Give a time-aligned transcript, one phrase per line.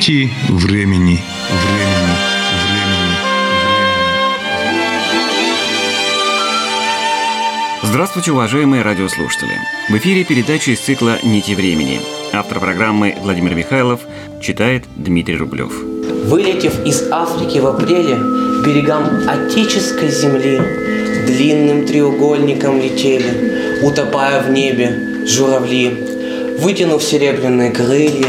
[0.00, 0.56] Нити времени.
[0.88, 1.18] Времени.
[2.70, 3.16] Времени.
[7.82, 9.58] Здравствуйте, уважаемые радиослушатели!
[9.90, 12.00] В эфире передача из цикла «Нити времени».
[12.32, 14.00] Автор программы Владимир Михайлов
[14.40, 15.70] читает Дмитрий Рублев.
[16.24, 18.16] Вылетев из Африки в апреле,
[18.64, 20.62] берегам отеческой земли
[21.26, 26.56] длинным треугольником летели, утопая в небе журавли.
[26.58, 28.28] Вытянув серебряные крылья,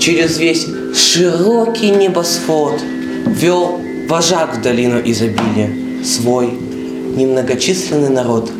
[0.00, 2.80] через весь широкий небосвод
[3.26, 5.70] вел вожак в долину изобилия
[6.04, 8.50] свой немногочисленный народ.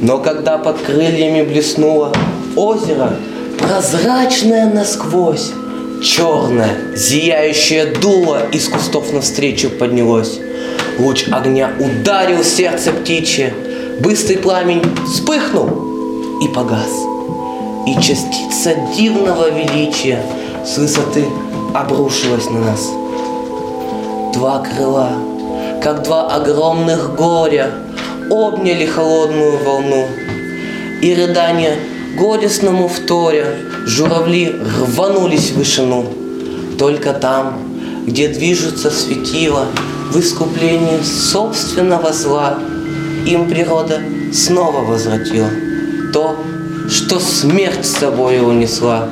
[0.00, 2.12] Но когда под крыльями блеснуло
[2.56, 3.16] озеро,
[3.58, 5.52] прозрачное насквозь,
[6.02, 10.40] черное, зияющее дуло из кустов навстречу поднялось.
[10.98, 13.54] Луч огня ударил сердце птичье,
[14.00, 15.68] быстрый пламень вспыхнул
[16.42, 16.90] и погас
[17.86, 20.22] и частица дивного величия
[20.64, 21.24] с высоты
[21.74, 22.88] обрушилась на нас.
[24.34, 25.12] Два крыла,
[25.82, 27.70] как два огромных горя,
[28.30, 30.06] обняли холодную волну,
[31.02, 31.76] и рыдания
[32.16, 33.46] горестному вторя
[33.86, 36.06] журавли рванулись в вышину.
[36.78, 37.58] Только там,
[38.06, 39.66] где движутся светила
[40.10, 42.58] в искуплении собственного зла,
[43.26, 44.00] им природа
[44.32, 45.50] снова возвратила
[46.12, 46.36] то,
[46.88, 49.08] что смерть с собой унесла.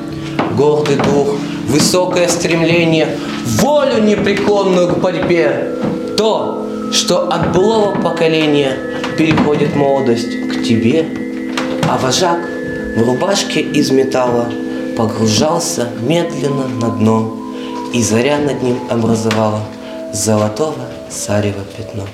[0.56, 1.36] Гордый дух,
[1.69, 3.08] высокое стремление,
[3.44, 5.74] волю непреклонную к борьбе.
[6.16, 8.77] То, что от былого поколения
[9.16, 11.06] переходит молодость к тебе,
[11.89, 12.39] а вожак
[12.96, 14.50] в рубашке из металла
[14.96, 17.36] погружался медленно на дно,
[17.92, 19.62] и заря над ним образовала
[20.12, 20.74] золотого
[21.11, 22.05] сарево пятно.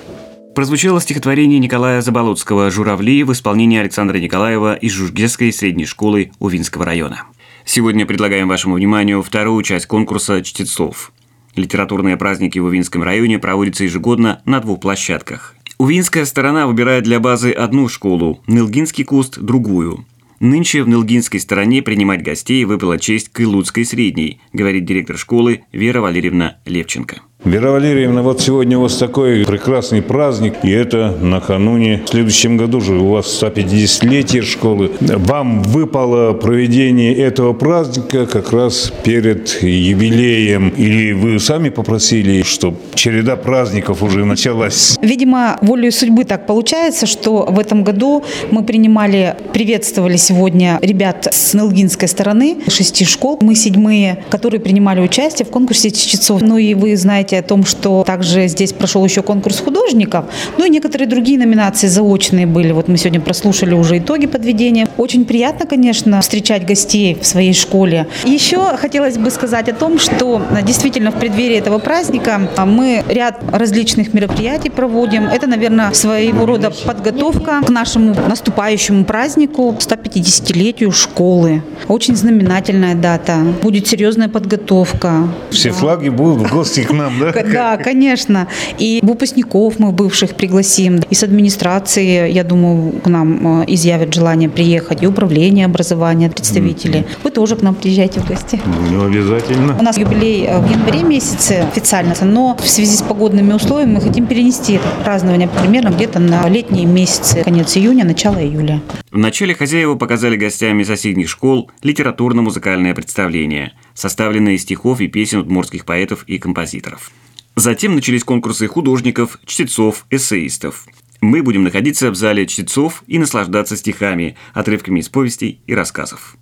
[0.55, 7.25] Прозвучало стихотворение Николая Заболоцкого «Журавли» в исполнении Александра Николаева из Жужгетской средней школы Увинского района.
[7.65, 11.13] Сегодня предлагаем вашему вниманию вторую часть конкурса «Чтецов».
[11.57, 15.55] Литературные праздники в Увинском районе проводятся ежегодно на двух площадках.
[15.79, 20.05] Увинская сторона выбирает для базы одну школу, Нылгинский куст– другую.
[20.41, 26.59] Нынче в Нылгинской стороне принимать гостей выпала честь Кылудской средней, говорит директор школы Вера Валерьевна
[26.67, 27.23] Левченко.
[27.45, 32.03] Вера Валерьевна, вот сегодня у вас такой прекрасный праздник, и это накануне.
[32.07, 34.93] В следующем году же у вас 150-летие школы.
[35.03, 40.71] Вам выпало проведение этого праздника как раз перед юбилеем.
[40.71, 44.97] Или вы сами попросили, чтобы череда праздников уже началась?
[45.03, 51.53] Видимо, волей судьбы так получается, что в этом году мы принимали, приветствовали сегодня ребят с
[51.53, 53.39] Нелгинской стороны, шести школ.
[53.43, 56.41] Мы седьмые, которые принимали участие в конкурсе чтецов.
[56.41, 60.27] Ну и вы знаете, о том, что также здесь прошел еще конкурс художников,
[60.59, 62.73] ну и некоторые другие номинации заочные были.
[62.73, 64.89] Вот мы сегодня прослушали уже итоги подведения.
[64.97, 68.07] Очень приятно, конечно, встречать гостей в своей школе.
[68.25, 74.15] Еще хотелось бы сказать о том, что действительно в преддверии этого праздника мы ряд различных
[74.15, 75.25] мероприятий проводим.
[75.25, 81.63] Это, наверное, своего рода подготовка к нашему наступающему празднику 150-летию школы.
[81.89, 83.39] Очень знаменательная дата.
[83.63, 85.29] Будет серьезная подготовка.
[85.51, 85.75] Все да.
[85.77, 87.24] флаги будут в гости к нам, да?
[87.33, 87.43] Да?
[87.43, 88.49] Да, конечно.
[88.79, 91.01] И выпускников мы бывших пригласим.
[91.11, 95.03] И с администрации, я думаю, к нам э, изъявят желание приехать.
[95.03, 97.07] И управление образования, представители.
[97.23, 98.61] Вы тоже к нам приезжайте в гости.
[98.91, 99.77] Ну, обязательно.
[99.79, 104.01] У нас юбилей э, в январе месяце официально, но в связи с погодными условиями мы
[104.01, 108.81] хотим перенести празднование примерно где-то на летние месяцы, конец июня, начало июля.
[109.11, 115.85] Вначале хозяева показали гостям из соседних школ литературно-музыкальное представление, составленное из стихов и песен удмуртских
[115.85, 117.11] поэтов и композиторов.
[117.57, 120.87] Затем начались конкурсы художников, чтецов, эссеистов.
[121.21, 126.37] Мы будем находиться в зале чтецов и наслаждаться стихами, отрывками из повестей и рассказов.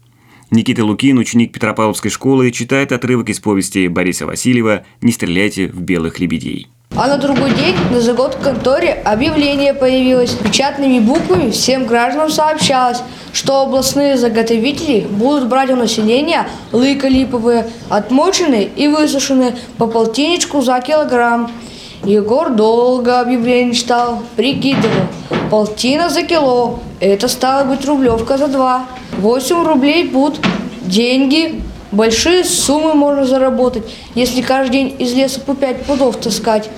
[0.50, 6.18] Никита Лукин, ученик Петропавловской школы, читает отрывок из повести Бориса Васильева «Не стреляйте в белых
[6.18, 6.68] лебедей».
[6.94, 10.32] А на другой день на загод в конторе объявление появилось.
[10.32, 12.98] Печатными буквами всем гражданам сообщалось,
[13.32, 20.80] что областные заготовители будут брать у населения лыка липовые, отмоченные и высушенные по полтинничку за
[20.80, 21.50] килограмм.
[22.04, 25.06] Егор долго объявление читал, прикидывал.
[25.50, 28.84] Полтина за кило, это стало быть рублевка за два.
[29.18, 30.40] Восемь рублей пут,
[30.82, 31.62] деньги,
[31.92, 33.84] большие суммы можно заработать,
[34.14, 36.68] если каждый день из леса по пять пудов таскать.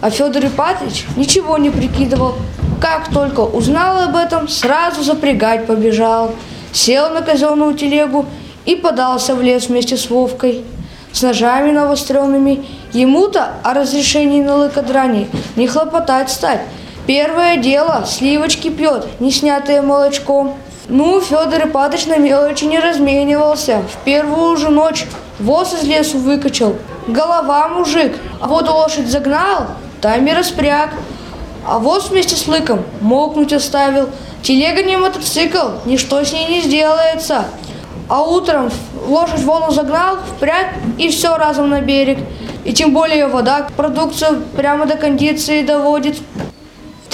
[0.00, 2.34] А Федор Ипатович ничего не прикидывал.
[2.80, 6.32] Как только узнал об этом, сразу запрягать побежал.
[6.72, 8.26] Сел на казенную телегу
[8.66, 10.64] и подался в лес вместе с Вовкой.
[11.12, 12.66] С ножами навостренными.
[12.92, 16.60] Ему-то о разрешении на лыкодране не хлопотать стать.
[17.06, 20.54] Первое дело, сливочки пьет, не снятые молочком.
[20.88, 23.82] Ну, Федор Ипатович на мелочи не разменивался.
[23.90, 25.06] В первую же ночь
[25.40, 26.76] воз из лесу выкачал.
[27.06, 29.68] Голова мужик, а вот лошадь загнал,
[30.02, 30.90] там и распряг.
[31.66, 34.10] А воз вместе с лыком мокнуть оставил.
[34.42, 37.46] Телега не мотоцикл, ничто с ней не сделается.
[38.10, 38.70] А утром
[39.06, 42.18] лошадь волну загнал, впрягь и все разом на берег.
[42.66, 46.18] И тем более вода продукцию прямо до кондиции доводит.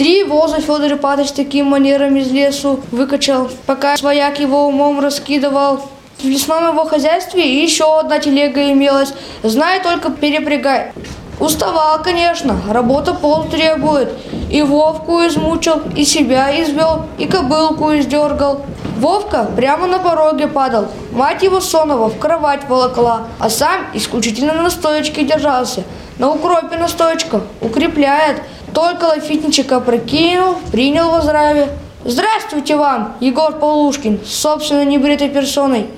[0.00, 5.82] Три воза Федор Ипатович таким манером из лесу выкачал, пока свояк его умом раскидывал.
[6.19, 9.12] В лесном его хозяйстве еще одна телега имелась.
[9.43, 10.93] Знай, только перепрягай.
[11.38, 14.11] Уставал, конечно, работа пол требует.
[14.50, 18.62] И Вовку измучил, и себя извел, и кобылку издергал.
[18.96, 20.88] Вовка прямо на пороге падал.
[21.12, 25.85] Мать его сонова в кровать волокла, а сам исключительно на стоечке держался.
[26.19, 28.43] На укропе настоечка укрепляет.
[28.75, 31.69] Только лафитничек опрокинул, принял во здравие.
[32.05, 35.88] Здравствуйте вам, Егор Полушкин, с собственной небритой персоной.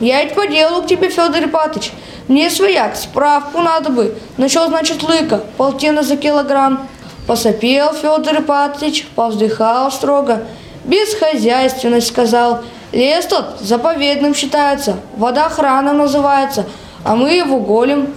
[0.00, 1.92] Я ведь по делу к тебе, Федор Ипатович.
[2.28, 4.18] Мне свояк, справку надо бы.
[4.36, 6.86] Насчет, значит, лыка, полтина за килограмм.
[7.26, 10.42] Посопел Федор Ипатович, повздыхал строго.
[10.84, 12.62] Бесхозяйственность, сказал.
[12.92, 16.66] Лес тот заповедным считается, вода охрана называется,
[17.04, 18.14] а мы его голим.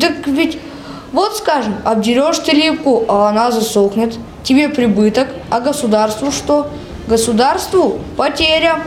[0.00, 0.58] Так ведь,
[1.14, 4.18] вот скажем, обдерешь ты липку, а она засохнет.
[4.42, 6.70] Тебе прибыток, а государству что?
[7.06, 8.82] Государству потеря.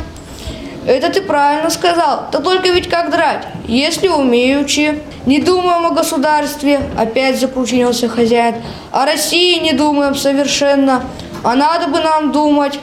[0.85, 2.25] Это ты правильно сказал.
[2.33, 5.01] Да только ведь как драть, если умеючи.
[5.25, 8.55] Не думаем о государстве, опять закрученился хозяин.
[8.91, 11.03] О России не думаем совершенно.
[11.43, 12.77] А надо бы нам думать.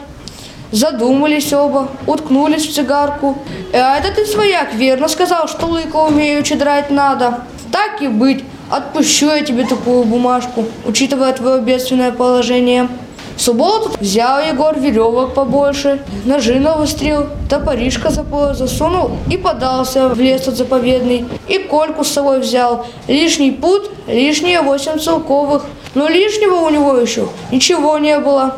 [0.73, 3.37] Задумались оба, уткнулись в цигарку.
[3.75, 7.45] А это ты, свояк, верно сказал, что лыка умеючи драть надо.
[7.71, 8.43] Так и быть,
[8.77, 12.89] отпущу я тебе такую бумажку, учитывая твое бедственное положение.
[13.37, 20.21] В субботу взял Егор веревок побольше, ножи навострил, топоришка за пояс засунул и подался в
[20.21, 21.27] лес от заповедный.
[21.49, 22.87] И кольку с собой взял.
[23.09, 25.65] Лишний путь, лишние восемь целковых.
[25.95, 28.57] Но лишнего у него еще ничего не было.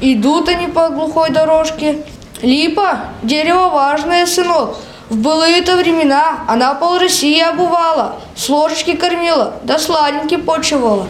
[0.00, 1.98] Идут они по глухой дорожке.
[2.42, 4.76] Липа– дерево важное, сынок.
[5.08, 11.06] В былые-то времена она пол России обувала, с ложечки кормила, да сладенький почивала.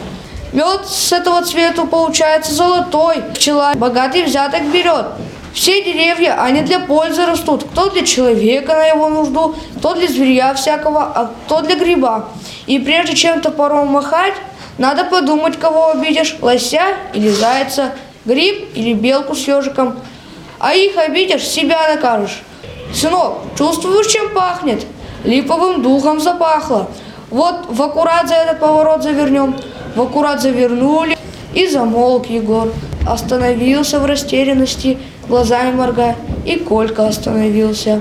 [0.53, 3.23] Мед с этого цвета получается золотой.
[3.35, 5.07] Пчела богатый взяток берет.
[5.55, 7.65] Все деревья, они для пользы растут.
[7.65, 12.29] Кто для человека на его нужду, кто для зверя всякого, а кто для гриба.
[12.67, 14.35] И прежде чем топором махать,
[14.77, 17.95] надо подумать, кого обидишь, лося или зайца,
[18.27, 19.99] гриб или белку с ежиком.
[20.59, 22.43] А их обидишь, себя накажешь.
[22.97, 24.87] Сынок, чувствуешь, чем пахнет?
[25.23, 26.89] Липовым духом запахло.
[27.29, 29.55] Вот в аккурат за этот поворот завернем.
[29.95, 31.19] В аккурат завернули,
[31.53, 32.73] и замолк Егор.
[33.07, 34.97] Остановился в растерянности,
[35.29, 36.17] глазами моргая,
[36.47, 38.01] и Колька остановился.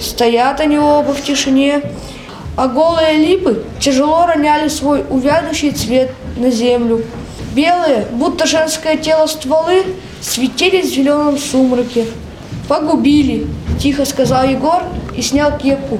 [0.00, 1.82] Стоят они оба в тишине,
[2.56, 7.02] а голые липы тяжело роняли свой увядущий цвет на землю.
[7.54, 9.84] Белые, будто женское тело стволы,
[10.20, 12.06] светились в зеленом сумраке.
[12.68, 14.82] «Погубили!»– тихо сказал Егор
[15.16, 15.98] и снял кепку.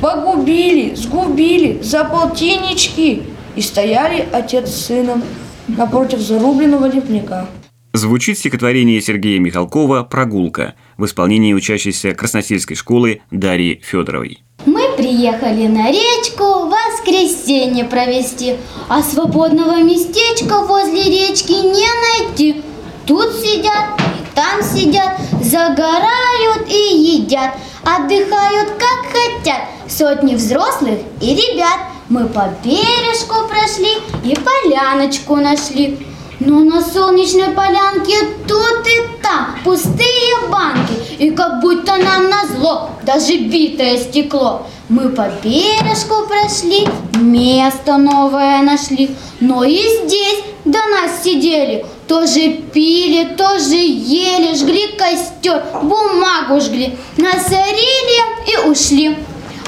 [0.00, 0.94] «Погубили!
[0.94, 1.80] Сгубили!
[1.82, 3.22] За полтиннички!»
[3.56, 5.22] и стояли отец с сыном
[5.66, 7.48] напротив зарубленного лепника.
[7.92, 14.40] Звучит стихотворение Сергея Михалкова «Прогулка» в исполнении учащейся Красносельской школы Дарьи Федоровой.
[14.66, 18.56] Мы приехали на речку воскресенье провести,
[18.88, 22.62] а свободного местечка возле речки не найти.
[23.06, 29.62] Тут сидят и там сидят, загорают и едят, отдыхают как хотят.
[29.88, 36.06] Сотни взрослых и ребят– мы по бережку прошли и поляночку нашли.
[36.46, 40.94] Но на солнечной полянке тут и там пустые банки.
[41.18, 44.64] И как будто нам назло даже битое стекло.
[44.88, 46.86] Мы по бережку прошли,
[47.20, 49.10] место новое нашли.
[49.40, 51.84] Но и здесь до нас сидели.
[52.06, 56.96] Тоже пили, тоже ели, жгли костер, бумагу жгли.
[57.16, 59.16] Насорили и ушли.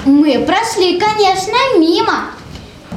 [0.05, 2.38] Мы прошли, конечно, мимо.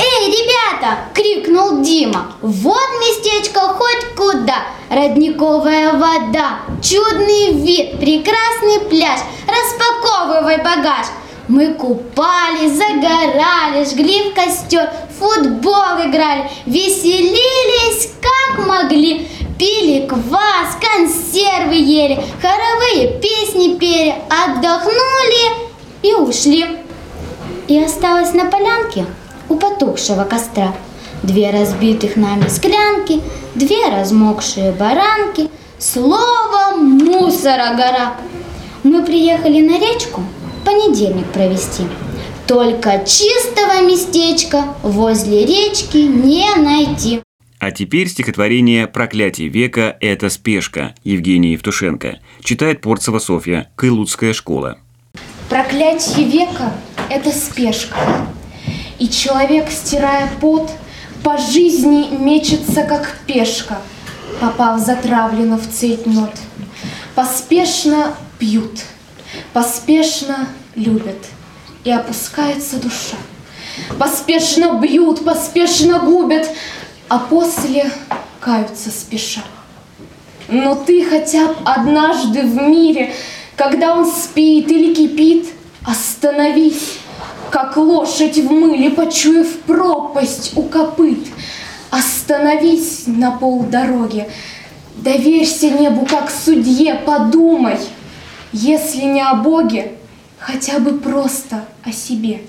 [0.01, 2.33] «Эй, ребята!»– крикнул Дима.
[2.41, 4.65] «Вот местечко хоть куда!
[4.89, 11.05] Родниковая вода, чудный вид, прекрасный пляж, распаковывай багаж!»
[11.47, 14.89] Мы купались, загорали, жгли в костер,
[15.19, 19.27] футбол играли, веселились как могли,
[19.59, 25.69] пили квас, консервы ели, хоровые песни пели, отдохнули
[26.01, 26.65] и ушли
[27.67, 29.05] и осталась на полянке
[29.51, 30.73] у потухшего костра.
[31.23, 33.21] Две разбитых нами склянки,
[33.53, 38.15] две размокшие баранки, словом мусора гора.
[38.83, 40.23] Мы приехали на речку
[40.65, 41.83] понедельник провести.
[42.47, 47.21] Только чистого местечка возле речки не найти.
[47.59, 52.19] А теперь стихотворение «Проклятие века– это спешка» Евгения Евтушенко.
[52.43, 54.79] Читает Порцева Софья, Кайлутская школа.
[55.47, 56.73] Проклятие века–
[57.09, 57.97] это спешка.
[59.01, 60.69] И человек, стирая пот,
[61.23, 63.77] по жизни мечется, как пешка,
[64.39, 66.29] попав затравленно в цепь нот.
[67.15, 68.81] Поспешно пьют,
[69.53, 71.17] поспешно любят,
[71.83, 73.17] и опускается душа.
[73.97, 76.47] Поспешно бьют, поспешно губят,
[77.09, 77.91] а после
[78.39, 79.41] каются спеша.
[80.47, 83.15] Но ты хотя бы однажды в мире,
[83.55, 85.47] когда он спит или кипит,
[85.87, 86.99] остановись,
[87.51, 91.19] как лошадь в мыле, почуяв пропасть у копыт.
[91.89, 94.27] Остановись на полдороги,
[94.95, 97.77] доверься небу, как судье, подумай,
[98.53, 99.91] если не о Боге,
[100.39, 102.41] хотя бы просто о себе.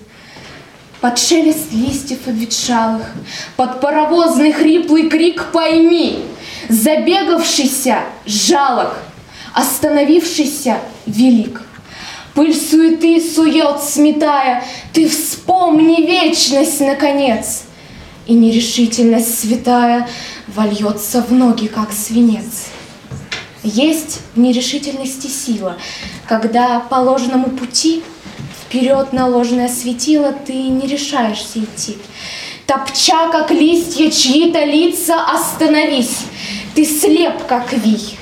[1.00, 3.11] Под шелест листьев обветшалых,
[3.56, 6.21] под паровозный хриплый крик пойми,
[6.68, 8.97] забегавшийся жалок,
[9.52, 11.62] остановившийся велик.
[12.35, 17.65] Пыль суеты сует, сметая, ты вспомни вечность, наконец.
[18.27, 20.09] И нерешительность святая
[20.47, 22.69] вольется в ноги, как свинец.
[23.62, 25.77] Есть в нерешительности сила,
[26.27, 28.03] когда по ложному пути
[28.62, 31.99] вперед наложенное светило ты не решаешься идти.
[32.67, 36.21] Топча, как листья, чьи-то лица, остановись.
[36.75, 38.17] Ты слеп, как вий.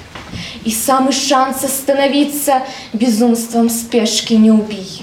[0.65, 2.63] И самый шанс остановиться
[2.93, 5.03] безумством спешки не убей.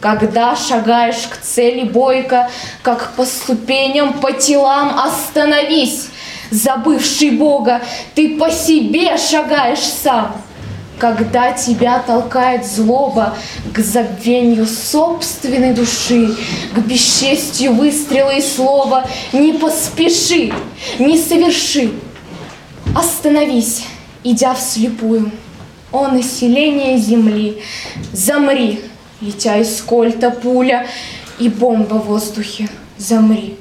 [0.00, 2.50] Когда шагаешь к цели бойко,
[2.82, 6.08] как по ступеням, по телам, остановись,
[6.50, 7.82] забывший Бога,
[8.14, 10.36] ты по себе шагаешь сам.
[10.98, 13.36] Когда тебя толкает злоба
[13.72, 16.34] к забвению собственной души,
[16.74, 20.52] к бесчестью выстрела и слова, не поспеши,
[20.98, 21.92] не соверши.
[22.96, 23.84] Остановись,
[24.30, 25.30] идя вслепую.
[25.90, 27.62] О, население земли,
[28.12, 28.82] замри,
[29.22, 30.86] летя из кольта пуля
[31.38, 32.68] и бомба в воздухе,
[32.98, 33.56] замри.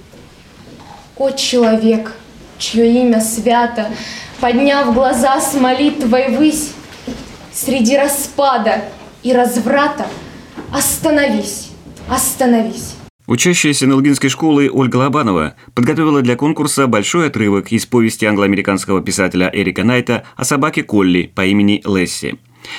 [1.18, 2.14] О, человек,
[2.60, 3.88] чье имя свято,
[4.42, 6.72] подняв глаза с молитвой высь,
[7.54, 8.82] среди распада
[9.24, 10.06] и разврата,
[10.74, 11.70] остановись,
[12.10, 12.97] остановись.
[13.28, 19.84] Учащаяся Налгинской школы Ольга Лобанова подготовила для конкурса большой отрывок из повести англо-американского писателя Эрика
[19.84, 22.36] Найта о собаке Колли по имени Лесси.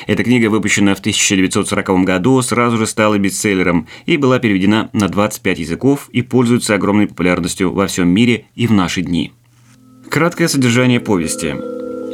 [0.06, 5.58] Эта книга, выпущенная в 1940 году, сразу же стала бестселлером и была переведена на 25
[5.58, 9.32] языков и пользуется огромной популярностью во всем мире и в наши дни.
[10.08, 11.54] Краткое содержание повести.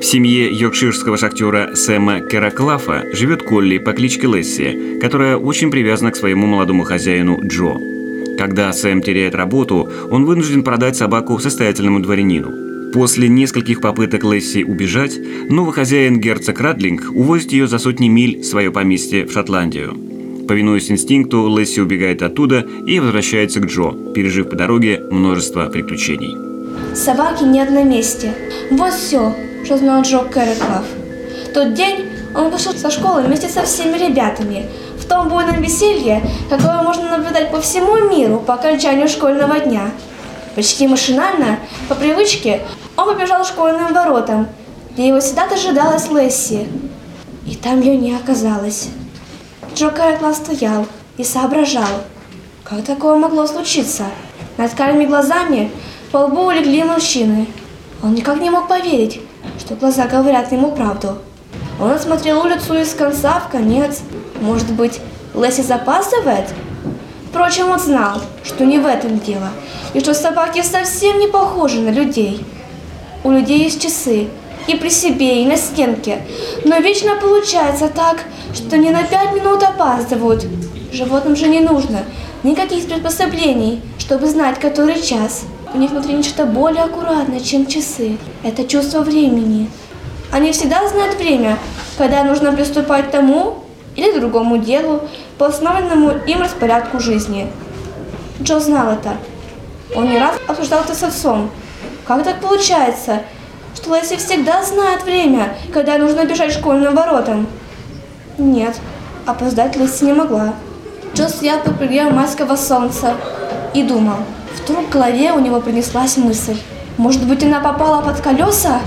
[0.00, 6.17] В семье йоркширского шахтера Сэма Кераклафа живет Колли по кличке Лесси, которая очень привязана к
[6.17, 7.93] своему молодому хозяину Джо.
[8.38, 12.93] Когда Сэм теряет работу, он вынужден продать собаку состоятельному дворянину.
[12.93, 18.45] После нескольких попыток Лесси убежать, новый хозяин герцог Радлинг увозит ее за сотни миль в
[18.45, 19.97] свое поместье в Шотландию.
[20.47, 26.37] Повинуясь инстинкту, Лесси убегает оттуда и возвращается к Джо, пережив по дороге множество приключений.
[26.95, 28.33] Собаки нет на месте.
[28.71, 30.85] Вот все, что знал Джо Кэрриклав.
[31.50, 34.67] В тот день он вышел со школы вместе со всеми ребятами–
[35.04, 39.90] в том буйном веселье, какое можно наблюдать по всему миру по окончанию школьного дня.
[40.54, 41.58] Почти машинально,
[41.88, 42.62] по привычке,
[42.96, 44.49] он побежал школьным воротам,
[44.92, 46.66] где его всегда дожидалась Лесси.
[47.46, 48.88] И там ее не оказалось.
[49.75, 50.87] Джо Кэрритла стоял
[51.18, 51.88] и соображал,
[52.62, 54.04] как такое могло случиться.
[54.56, 55.70] Над карими глазами
[56.12, 57.46] по лбу улегли мужчины.
[58.02, 59.20] Он никак не мог поверить,
[59.58, 61.18] что глаза говорят ему правду.
[61.81, 64.00] Он осмотрел улицу из конца в конец.
[64.40, 65.00] Может быть,
[65.35, 66.47] Лесси запаздывает?
[67.28, 69.49] Впрочем, он знал, что не в этом дело,
[69.93, 72.45] и что собаки совсем не похожи на людей.
[73.25, 74.28] У людей есть часы,
[74.69, 76.23] и при себе, и на стенке,
[76.64, 78.23] но вечно получается так,
[78.54, 80.47] что они на пять минут опаздывают.
[80.93, 82.04] Животным же не нужно
[82.45, 85.45] никаких приспособлений, чтобы знать, который час.
[85.75, 88.16] У них внутри нечто более аккуратное, чем часы.
[88.45, 89.69] Это чувство времени.
[90.33, 91.59] Они всегда знают время,
[91.97, 93.64] когда нужно приступать к тому
[93.97, 95.02] или другому делу
[95.38, 97.49] по установленному им распорядку жизни.
[98.43, 99.16] Джо знал это.
[99.95, 101.50] Он не раз обсуждал это с отцом.
[102.07, 103.23] Как так получается,
[103.75, 107.47] что Лесси всегда знает время, когда нужно бежать школьным воротам?
[108.38, 108.76] Нет,
[109.26, 110.54] опоздать Лесси не могла.
[111.14, 113.14] Джо стоял под пригревом майского солнца
[113.73, 114.16] и думал.
[114.64, 116.57] Вдруг в голове у него принеслась мысль.
[116.97, 118.81] Может быть, она попала под колеса?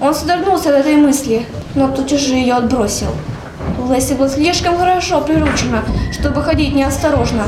[0.00, 3.08] Он содрогнулся от этой мысли, но тут же ее отбросил.
[3.90, 7.44] Лесси была слишком хорошо приручена, чтобы ходить неосторожно.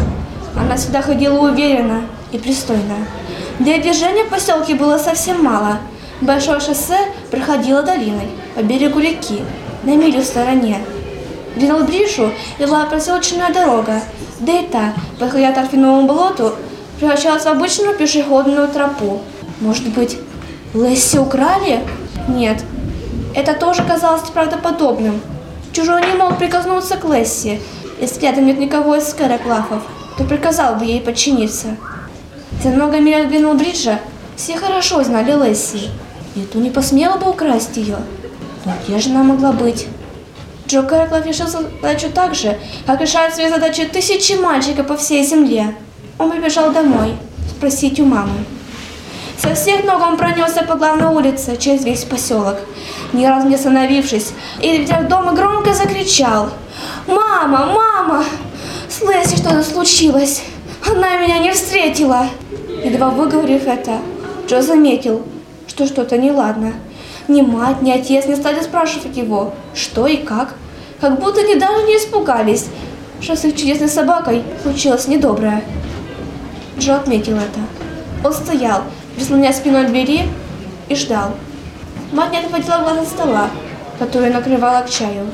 [0.57, 2.03] Она всегда ходила уверенно
[2.33, 3.07] и пристойно.
[3.59, 5.79] Движения в поселке было совсем мало.
[6.21, 6.99] Большое шоссе
[7.31, 9.43] проходило долиной по берегу реки,
[9.83, 10.79] на милю в стороне.
[11.55, 14.01] К Длиннобриджу вела проселочная дорога,
[14.41, 16.55] да и та, подходя к торфяному болоту,
[16.99, 19.21] превращалась в обычную пешеходную тропу.
[19.61, 20.19] Может быть,
[20.75, 21.81] Лесси украли?
[22.29, 22.63] Нет.
[23.35, 25.21] Это тоже казалось правдоподобным.
[25.73, 27.61] Чужой не мог прикоснуться к Лесси.
[28.01, 29.83] Если рядом нет никого из Скэроклафов,
[30.17, 31.77] то приказал бы ей подчиниться.
[32.63, 33.99] За много миль от Гринвилл-Бриджа
[34.37, 35.89] все хорошо знали Лесси.
[36.37, 37.97] И ту не посмела бы украсть ее.
[38.65, 39.87] Но где же она могла быть?
[40.67, 45.75] Джо Кэроклаф решил задачу так же, как решают свои задачи тысячи мальчиков по всей земле.
[46.19, 47.15] Он побежал домой,
[47.57, 48.45] спросить у мамы.
[49.39, 52.57] Со всех ног он пронесся по главной улице через весь поселок,
[53.13, 56.51] ни разу не остановившись, и, в дом, громко закричал.
[57.07, 57.67] «Мама!
[57.67, 58.25] Мама!
[58.89, 58.99] С
[59.37, 60.43] что-то случилось!
[60.85, 62.27] Она меня не встретила!»
[62.85, 63.99] Едва выговорив это,
[64.49, 65.23] Джо заметил,
[65.69, 66.73] что что-то неладно.
[67.29, 70.55] Ни мать, ни отец не стали спрашивать его, что и как,
[71.01, 72.67] как будто они даже не испугались,
[73.21, 75.63] что с их чудесной собакой случилось недоброе.
[76.79, 77.61] Джо отметил это.
[78.25, 78.83] Он стоял,
[79.19, 80.29] прислоняя спиной к двери,
[80.89, 81.33] и ждал.
[82.13, 83.51] Мать не отводила глаз от стола,
[83.99, 85.27] который накрывала к чаю.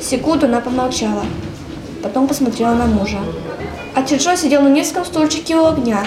[0.00, 1.24] Секунду она помолчала,
[2.00, 3.18] потом посмотрела на мужа.
[3.96, 6.04] Отец Джо сидел на низком стульчике у огня.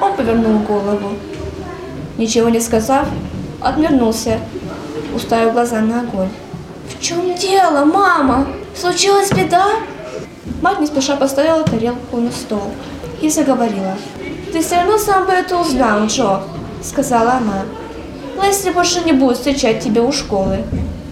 [0.00, 1.12] Он повернул голову.
[2.18, 3.06] Ничего не сказав,
[3.60, 4.40] отвернулся,
[5.14, 6.30] уставив глаза на огонь.
[6.88, 8.48] «В чем дело, мама?
[8.74, 9.64] Случилась беда?»
[10.60, 12.72] Мать не спеша поставила тарелку на стол
[13.20, 13.96] и заговорила.
[14.52, 16.42] «Ты все равно сам бы это узнал, Джо»,—
[16.82, 17.64] сказала она.
[18.42, 20.64] «Лесли больше не будет встречать тебя у школы.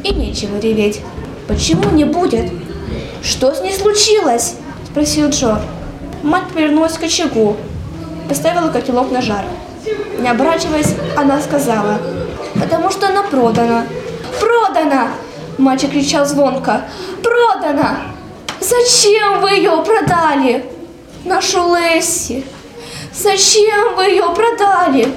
[0.02, 1.00] И нечего реветь».
[1.48, 2.50] «Почему не будет?»
[3.22, 4.54] «Что с ней случилось?»—
[4.90, 5.60] спросил Джо.
[6.22, 7.56] Мать повернулась к очагу,
[8.28, 9.44] поставила котелок на жар.
[10.18, 11.98] Не оборачиваясь, она сказала,
[12.54, 13.84] «Потому что она продана».
[14.40, 15.08] «Продана!»—
[15.58, 16.82] мальчик кричал звонко.
[17.22, 17.98] «Продана!
[18.60, 20.64] Зачем вы ее продали?»
[21.24, 22.44] «Нашу Лесси!
[23.14, 25.08] Зачем вы ее продали?»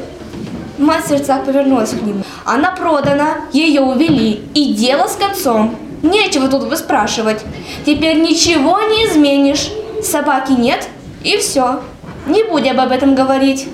[0.78, 2.24] Мать в сердцах повернулась к нему.
[2.46, 5.76] Она продана, ее увели, и дело с концом.
[6.04, 7.42] Нечего тут выспрашивать.
[7.86, 9.70] Теперь ничего не изменишь.
[10.04, 10.88] Собаки нет,
[11.24, 11.82] и все.
[12.28, 13.68] Не будем об этом говорить.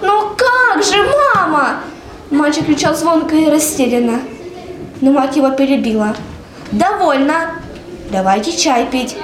[0.00, 0.96] «Ну как же,
[1.34, 1.80] мама?»
[2.30, 4.20] Мальчик кричал звонко и растерянно.
[5.00, 6.14] Но мать его перебила.
[6.70, 7.56] «Довольно.
[8.12, 9.16] Давайте чай пить.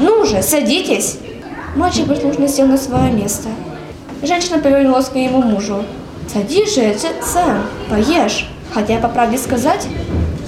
[0.00, 1.18] Ну же, садитесь».
[1.76, 3.48] Мальчик послушно сел на свое место.
[4.22, 5.84] Женщина повернулась к своему мужу.
[6.32, 8.48] «Садись же, Сэм, поешь.
[8.72, 9.88] Хотя, по правде сказать,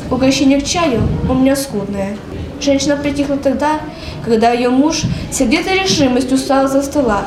[0.08, 2.16] угощение к чаю у меня скудное».
[2.60, 3.80] Женщина притихла тогда,
[4.24, 7.24] когда ее муж сердитой решимостью встал за стола.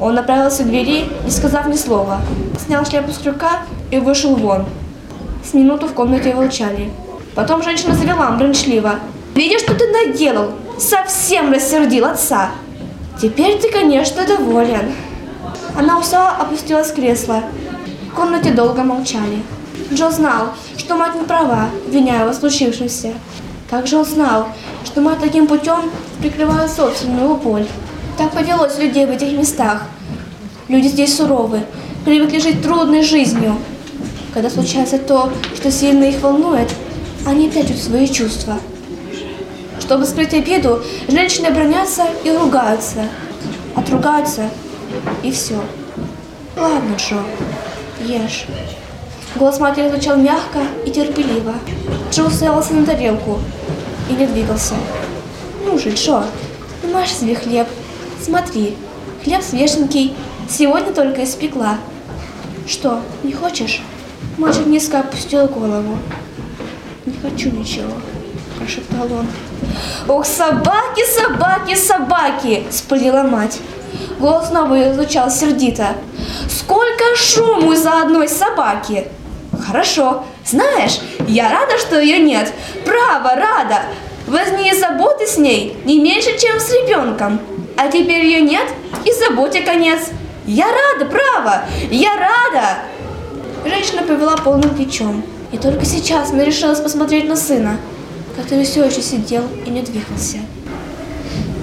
[0.00, 2.20] Он направился к двери, не сказав ни слова,
[2.66, 3.60] снял шляпу с крюка
[3.92, 4.66] и вышел вон.
[5.48, 6.90] С минуту в комнате молчали.
[7.36, 8.96] Потом женщина завела брончливо.
[9.36, 10.50] «Видишь, что ты наделал?
[10.78, 12.50] Совсем рассердил отца!»
[13.20, 14.92] «Теперь ты, конечно, доволен».
[15.76, 17.42] Она устала, опустилась в кресло.
[18.10, 19.42] В комнате долго молчали.
[19.92, 23.14] Джо знал, что мать не права, виня его в случившемся.
[23.68, 24.48] Также он знал,
[24.84, 27.66] что мать таким путем прикрывает собственную боль.
[28.16, 29.82] Так повелось людей в этих местах.
[30.68, 31.62] Люди здесь суровы,
[32.04, 33.56] привыкли жить трудной жизнью.
[34.32, 36.68] Когда случается то, что сильно их волнует,
[37.26, 38.58] они прячут свои чувства.
[39.88, 43.08] Чтобы скрыть обиду, женщины бронятся и ругаются.
[43.74, 44.50] Отругаются,
[45.22, 45.64] и все.
[46.58, 47.22] Ладно, Джо,
[48.06, 48.44] ешь.
[49.36, 51.54] Голос матери звучал мягко и терпеливо.
[52.12, 53.38] Джо уставился на тарелку
[54.10, 54.74] и не двигался.
[55.64, 56.22] Ну же, Джо,
[56.82, 57.66] намажь себе хлеб.
[58.20, 58.76] Смотри,
[59.24, 60.14] хлеб свеженький,
[60.50, 61.78] сегодня только испекла.
[62.66, 63.80] Что, не хочешь?
[64.36, 65.96] Мальчик низко опустил голову.
[67.06, 67.94] Не хочу ничего,
[68.58, 69.26] прошептал он.
[70.08, 73.58] Ох, собаки, собаки, собаки, спылила мать.
[74.18, 75.94] Голос снова звучал сердито.
[76.48, 79.08] Сколько шуму из-за одной собаки!
[79.66, 82.52] Хорошо, знаешь, я рада, что ее нет.
[82.84, 83.82] Право, рада.
[84.26, 87.40] Возни и заботы с ней не меньше, чем с ребенком.
[87.76, 88.66] А теперь ее нет,
[89.04, 90.10] и заботе конец.
[90.46, 92.78] Я рада, право, я рада.
[93.64, 95.22] Женщина повела полным плечом.
[95.52, 97.78] И только сейчас она решилась посмотреть на сына,
[98.38, 100.38] который все еще сидел и не двигался.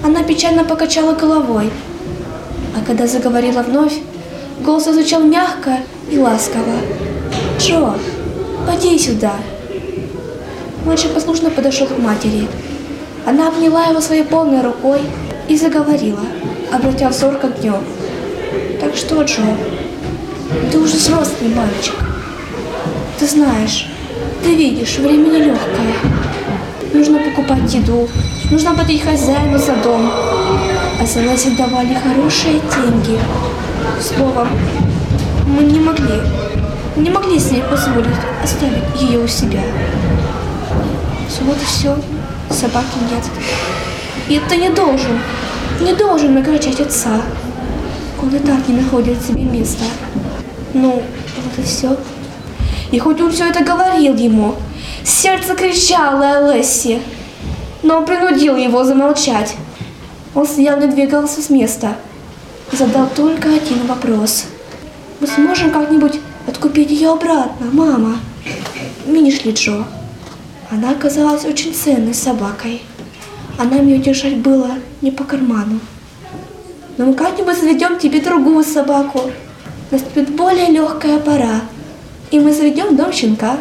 [0.04, 1.70] Она печально покачала головой,
[2.76, 3.94] а когда заговорила вновь,
[4.64, 5.78] голос звучал мягко
[6.10, 6.74] и ласково.
[7.58, 7.94] «Джо,
[8.66, 9.32] поди сюда!»
[10.84, 12.46] Мальчик послушно подошел к матери.
[13.24, 15.00] Она обняла его своей полной рукой
[15.48, 16.20] и заговорила.
[16.72, 17.74] обратя взор к огню.
[18.80, 19.42] Так что, Джо,
[20.70, 21.94] ты уже взрослый мальчик.
[23.18, 23.88] Ты знаешь,
[24.42, 26.15] ты видишь, время нелегкое.
[26.92, 28.08] Нужно покупать еду,
[28.50, 30.10] нужно платить хозяину за дом.
[31.00, 33.18] А за нас давали хорошие деньги.
[34.00, 34.48] Словом,
[35.46, 36.20] мы не могли,
[36.96, 38.06] не могли с ней позволить
[38.42, 39.60] оставить ее у себя.
[41.42, 41.96] Вот и все.
[42.50, 43.22] Собаки нет.
[44.28, 45.20] И ты не должен,
[45.80, 47.22] не должен накачать отца.
[48.20, 49.84] Он и так не находит себе места.
[50.74, 51.02] Ну,
[51.36, 51.96] вот и все.
[52.90, 54.54] И хоть он все это говорил ему,
[55.08, 57.00] сердце кричало о Лессе,
[57.82, 59.54] но он принудил его замолчать.
[60.34, 61.96] Он стоял не двигался с места
[62.72, 64.44] задал только один вопрос.
[65.20, 68.18] Мы сможем как-нибудь откупить ее обратно, мама?
[69.06, 69.84] Видишь ли, Джо,
[70.70, 72.82] она оказалась очень ценной собакой,
[73.58, 75.80] а нам ее держать было не по карману.
[76.98, 79.22] Но мы как-нибудь заведем тебе другую собаку.
[79.90, 81.60] Наступит более легкая пора,
[82.30, 83.58] и мы заведем дом щенка.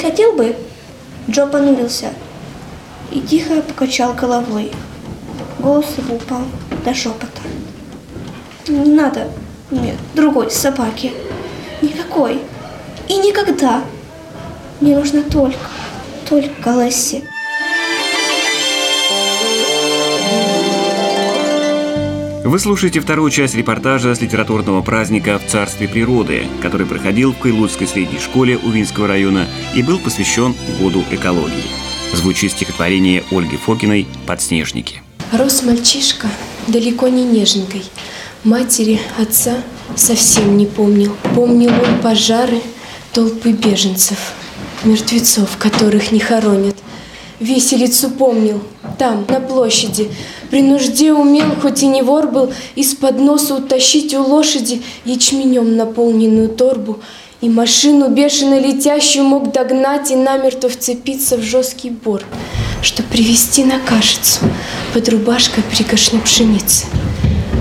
[0.00, 0.56] Хотел бы?
[1.28, 2.12] Джо понурился
[3.10, 4.72] и тихо покачал головой.
[5.58, 6.42] Голос его упал
[6.84, 7.42] до шепота.
[8.66, 9.28] Не надо
[9.70, 11.12] мне другой собаки.
[11.82, 12.40] Никакой.
[13.08, 13.82] И никогда.
[14.80, 15.58] Мне нужна только,
[16.28, 17.24] только Лесси.
[22.50, 27.86] Вы слушаете вторую часть репортажа с литературного праздника «В царстве природы», который проходил в Кайлутской
[27.86, 31.70] средней школе Увинского района и был посвящен Году экологии.
[32.12, 35.00] Звучит стихотворение Ольги Фокиной «Подснежники».
[35.30, 36.26] Рос мальчишка
[36.66, 37.84] далеко не неженькой.
[38.42, 39.58] Матери, отца
[39.94, 41.14] совсем не помнил.
[41.36, 42.62] Помнил он пожары,
[43.12, 44.18] толпы беженцев,
[44.82, 46.74] мертвецов, которых не хоронят.
[47.40, 48.60] Веселицу помнил,
[48.98, 50.10] там, на площади,
[50.50, 56.50] при нужде умел, хоть и не вор был, из-под носа утащить у лошади ячменем наполненную
[56.50, 57.00] торбу,
[57.40, 62.26] и машину бешено летящую мог догнать и намертво вцепиться в жесткий борт,
[62.82, 64.40] что привести на кашицу
[64.92, 66.84] под рубашкой пригоршня пшеницы.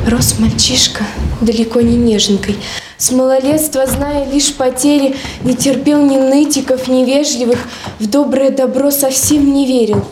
[0.06, 1.06] Рос мальчишка
[1.40, 2.58] далеко не неженкой,
[3.00, 7.58] с малолетства, зная лишь потери, не терпел ни нытиков, ни вежливых,
[7.98, 10.04] в доброе добро совсем не верил.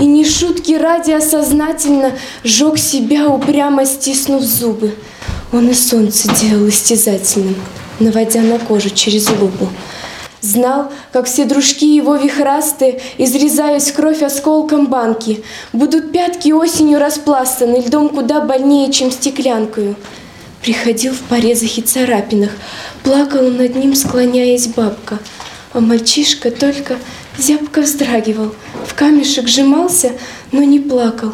[0.00, 4.94] И не шутки ради осознательно жег себя, упрямо стиснув зубы.
[5.52, 7.56] Он и солнце делал истязательным,
[8.00, 9.68] наводя на кожу через лупу.
[10.40, 18.08] Знал, как все дружки его вихрастые, изрезаясь кровь осколком банки, будут пятки осенью распластаны льдом
[18.08, 19.96] куда больнее, чем стеклянкою.
[20.64, 22.50] Приходил в порезах и царапинах,
[23.02, 25.18] плакала над ним, склоняясь бабка,
[25.74, 26.96] а мальчишка только
[27.36, 28.54] зябко вздрагивал,
[28.86, 30.12] в камешек сжимался,
[30.52, 31.32] но не плакал.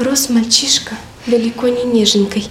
[0.00, 2.48] Рос мальчишка далеко не неженькой,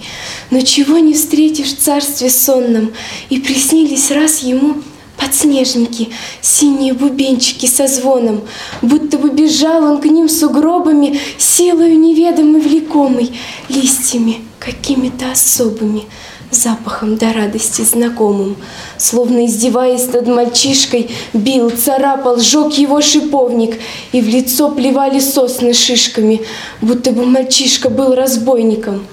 [0.50, 2.94] но чего не встретишь в царстве сонном,
[3.28, 4.76] и приснились раз ему
[5.18, 6.08] подснежники,
[6.40, 8.40] синие бубенчики со звоном,
[8.80, 16.04] будто бы бежал он к ним сугробами, силою неведомой влекомой, листьями какими-то особыми,
[16.50, 18.56] запахом до радости знакомым.
[18.96, 23.78] Словно издеваясь над мальчишкой, бил, царапал, сжег его шиповник,
[24.12, 26.42] и в лицо плевали сосны шишками,
[26.80, 29.06] будто бы мальчишка был разбойником.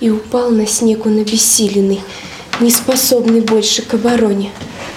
[0.00, 2.00] И упал на снег он обессиленный,
[2.60, 4.50] неспособный больше к обороне.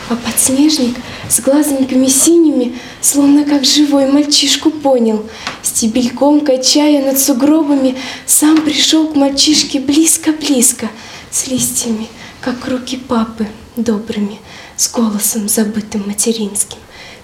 [0.09, 0.95] А подснежник
[1.29, 5.25] с глазоньками синими, словно как живой мальчишку понял,
[5.61, 10.89] стебельком качая над сугробами, сам пришел к мальчишке близко-близко,
[11.31, 12.07] с листьями,
[12.41, 14.39] как руки папы, добрыми,
[14.75, 16.79] с голосом забытым материнским.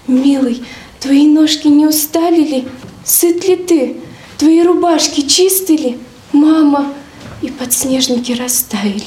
[0.06, 0.62] «Милый,
[1.00, 2.68] твои ножки не устали ли?
[3.04, 3.96] Сыт ли ты?
[4.38, 5.98] Твои рубашки чисты ли?
[6.32, 6.92] Мама!»
[7.42, 9.02] И подснежники растаяли.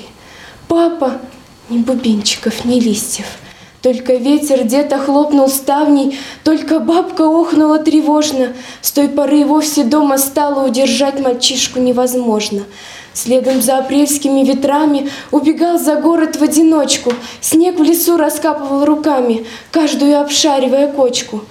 [0.67, 1.21] «Папа!»
[1.69, 3.27] Ни бубенчиков, ни листьев—
[3.81, 8.53] только ветер где-то хлопнул ставней, только бабка охнула тревожно.
[8.81, 12.63] С той поры вовсе дома стало удержать мальчишку невозможно.
[13.13, 17.13] Следом за апрельскими ветрами убегал за город в одиночку.
[17.41, 21.43] Снег в лесу раскапывал руками, каждую обшаривая кочку.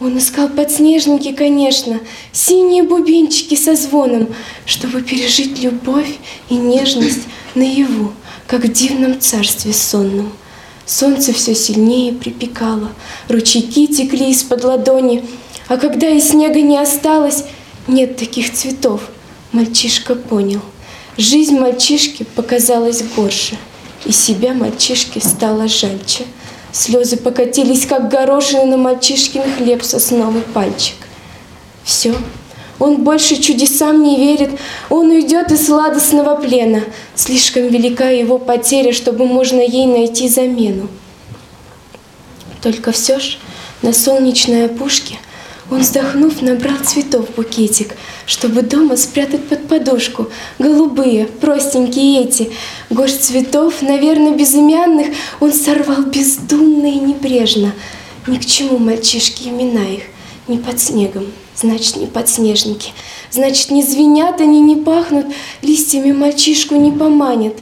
[0.00, 2.00] Он искал подснежники, конечно,
[2.32, 4.28] синие бубенчики со звоном,
[4.64, 7.22] чтобы пережить любовь и нежность
[7.54, 8.12] наяву,
[8.46, 10.32] как в дивном царстве сонном.
[10.88, 12.88] Солнце все сильнее припекало,
[13.28, 15.22] ручейки текли из-под ладони,
[15.68, 17.44] а когда и снега не осталось,
[17.86, 19.02] нет таких цветов,
[19.52, 20.62] мальчишка понял.
[21.18, 23.58] Жизнь мальчишки показалась горше,
[24.06, 26.24] и себя мальчишке стало жальче.
[26.72, 30.96] Слезы покатились, как горошины на мальчишкин хлеб сосновый пальчик.
[31.84, 32.14] Все,
[32.78, 34.50] Он больше чудесам не верит,
[34.88, 36.82] он уйдет из сладостного плена.
[37.14, 40.88] Слишком велика его потеря, чтобы можно ей найти замену.
[42.62, 43.38] Только все ж
[43.82, 45.18] на солнечной опушке
[45.70, 47.94] он, вздохнув, набрал цветов букетик,
[48.26, 50.28] чтобы дома спрятать под подушку.
[50.58, 52.50] Голубые, простенькие эти.
[52.88, 55.08] Горсть цветов, наверное, безымянных,
[55.40, 57.74] он сорвал бездумно и небрежно.
[58.26, 60.04] Ни к чему мальчишки имена их,
[60.48, 61.26] не под снегом,
[61.60, 62.92] значит, не подснежники.
[63.30, 65.26] Значит, не звенят они, не пахнут,
[65.62, 67.54] листьями мальчишку не поманят.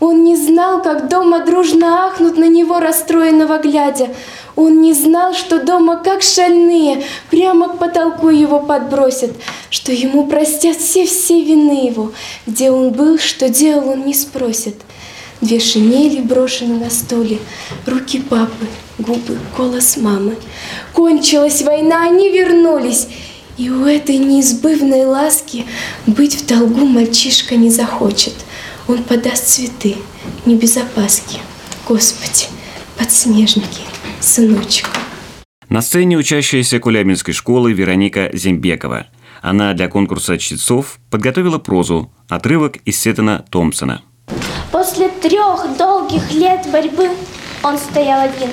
[0.00, 4.08] Он не знал, как дома дружно ахнут на него расстроенного глядя.
[4.56, 9.30] Он не знал, что дома как шальные прямо к потолку его подбросят,
[9.68, 12.12] что ему простят все-все вины его.
[12.46, 14.76] Где он был, что делал, он не спросит.
[15.42, 17.38] Две шинели брошены на столе,
[17.86, 18.66] руки папы,
[19.00, 20.36] губы, голос мамы.
[20.92, 23.08] Кончилась война, они вернулись.
[23.56, 25.66] И у этой неизбывной ласки
[26.06, 28.34] быть в долгу мальчишка не захочет–
[28.90, 29.96] он подаст цветы,
[30.46, 31.38] не без опаски.
[31.86, 32.46] Господи,
[32.98, 33.82] подснежники,
[34.20, 34.88] сыночек.
[35.68, 39.06] На сцене учащаяся Кулябинской школы Вероника Зембекова.
[39.42, 44.02] Она для конкурса чтецов подготовила прозу, отрывок из Сеттона Томпсона.
[44.72, 47.10] После трех долгих лет борьбы
[47.62, 48.50] он стоял один,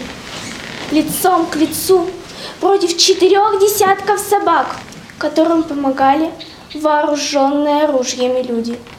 [0.91, 2.09] лицом к лицу,
[2.59, 4.75] против четырех десятков собак,
[5.17, 6.31] которым помогали
[6.73, 8.79] вооруженные ружьями люди–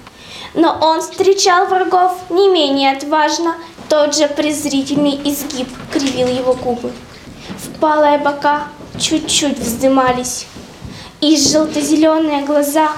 [0.54, 3.56] но он встречал врагов не менее отважно,
[3.88, 6.92] тот же презрительный изгиб кривил его губы.
[7.58, 10.46] Впалые бока чуть-чуть вздымались,
[11.20, 12.90] и желто-зеленые глаза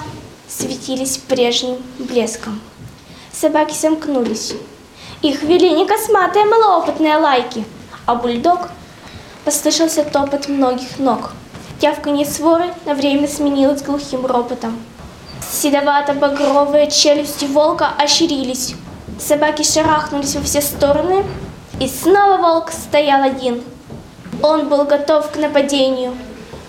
[0.47, 2.59] светились прежним блеском.
[3.31, 4.53] Собаки сомкнулись.
[5.21, 7.63] Их вели не косматые малоопытные лайки,
[8.05, 8.69] а бульдог
[9.45, 11.31] послышался топот многих ног.
[11.79, 14.77] Тявканье своры на время сменилось глухим ропотом.
[15.51, 18.75] Седовато-багровые челюсти волка ощерились.
[19.19, 21.23] Собаки шарахнулись во все стороны,
[21.79, 23.63] и снова волк стоял один.
[24.43, 26.13] Он был готов к нападению.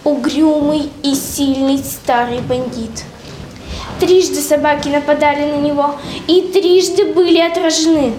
[0.05, 3.05] Угрюмый и сильный старый бандит.
[4.01, 5.95] Трижды собаки нападали на него,
[6.27, 8.15] и трижды были отражены.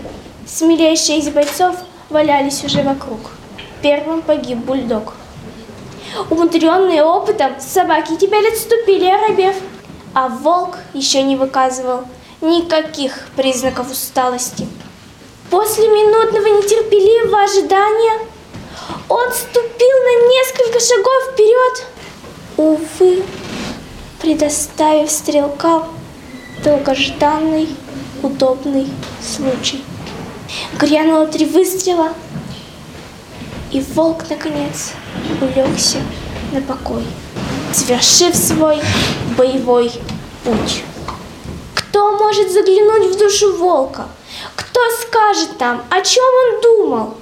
[0.45, 1.75] Смелейшие из бойцов
[2.09, 3.19] валялись уже вокруг.
[3.83, 5.13] Первым погиб бульдог.
[6.31, 9.55] Умудренные опытом, собаки теперь отступили, оробев
[10.13, 12.03] а волк еще не выказывал
[12.41, 14.67] никаких признаков усталости.
[15.49, 18.27] После минутного нетерпеливого ожидания
[19.09, 21.85] он ступил на несколько шагов вперед,
[22.57, 23.23] увы,
[24.21, 25.87] предоставив стрелкам
[26.63, 27.69] долгожданный
[28.21, 28.87] удобный
[29.21, 29.83] случай.
[30.79, 32.13] Грянуло три выстрела,
[33.73, 34.93] и волк, наконец,
[35.41, 35.99] улегся
[36.51, 37.03] на покой
[37.73, 38.81] совершив свой
[39.37, 39.91] боевой
[40.43, 40.83] путь.
[41.75, 44.07] Кто может заглянуть в душу волка?
[44.55, 47.13] Кто скажет там, о чем он думал?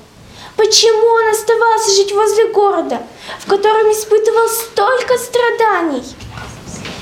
[0.55, 3.01] Почему он оставался жить возле города,
[3.39, 6.03] в котором испытывал столько страданий?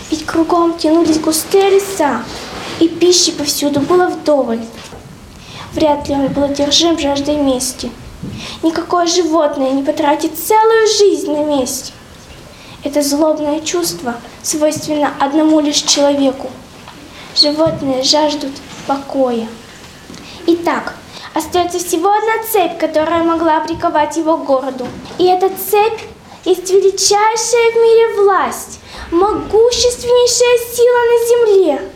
[0.09, 2.23] Ведь кругом тянулись густые леса,
[2.79, 4.61] и пищи повсюду было вдоволь.
[5.73, 7.91] Вряд ли он был одержим жаждой мести.
[8.63, 11.93] Никакое животное не потратит целую жизнь на месте.
[12.83, 16.49] Это злобное чувство свойственно одному лишь человеку.
[17.35, 18.51] Животные жаждут
[18.87, 19.47] покоя.
[20.47, 20.95] Итак,
[21.33, 24.87] остается всего одна цепь, которая могла приковать его к городу.
[25.17, 26.01] И эта цепь
[26.43, 28.79] есть величайшая в мире власть,
[29.11, 31.91] могущественнейшая сила на земле.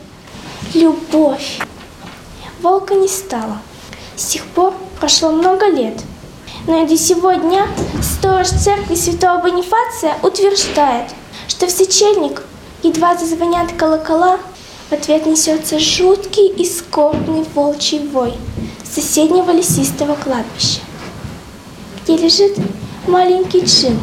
[0.74, 1.60] Любовь.
[2.62, 3.60] Волка не стало.
[4.16, 5.96] С тех пор прошло много лет–
[6.68, 7.68] но и до сегодня
[8.02, 11.12] сторож церкви святого Бонифация утверждает,
[11.48, 12.44] что в сочельник
[12.84, 14.40] едва зазвонят колокола,
[14.90, 18.34] в ответ несется жуткий и скорбный волчий вой
[18.84, 20.80] соседнего лесистого кладбища,
[22.04, 22.58] где лежит
[23.08, 24.00] маленький Джим,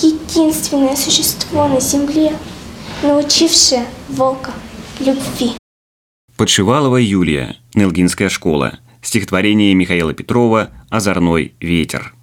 [0.00, 2.32] единственное существо на земле,
[3.02, 4.52] научившее волка
[5.00, 5.52] любви.
[6.36, 12.14] Подшивалова Юлия, Нелгинская школа– Стихотворение Михаила Петрова «Озорной ветер».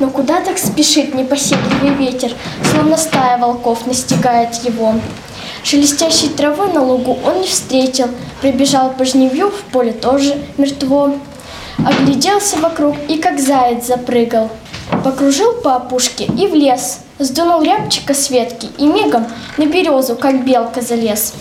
[0.00, 2.32] Но куда так спешит непоседливый ветер,
[2.70, 4.94] Словно стая волков настигает его.
[5.62, 8.08] Шелестящей травы на лугу он не встретил,
[8.40, 11.14] Прибежал по жневью, в поле тоже мертво.
[11.78, 14.50] Огляделся вокруг и как заяц запрыгал,
[15.04, 19.26] Покружил по опушке и в лес, Сдунул рябчика с ветки и мигом
[19.58, 21.34] На березу, как белка, залез.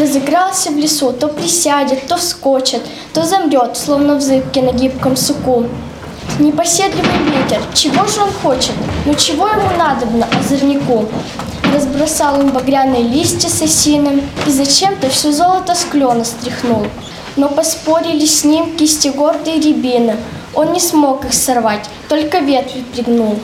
[0.00, 2.80] Разыгрался в лесу, то присядет, то вскочит,
[3.12, 5.66] то замрет, словно в зыбке на гибком суку.
[6.38, 8.72] Непоседливый ветер, чего же он хочет?
[9.04, 11.04] Ну чего ему надобно, озорнику?
[11.74, 16.86] Разбросал он багряные листья с осиным и зачем-то все золото с клена стряхнул.
[17.36, 20.16] Но поспорили с ним кисти гордой рябины.
[20.54, 23.38] Он не смог их сорвать, только ветви пригнул.